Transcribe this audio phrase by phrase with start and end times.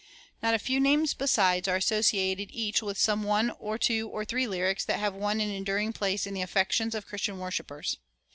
[0.41, 4.47] Not a few names besides are associated each with some one or two or three
[4.47, 7.99] lyrics that have won an enduring place in the affections of Christian worshipers.